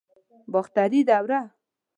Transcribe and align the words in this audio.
باختري 0.51 0.99
دوره 1.09 1.41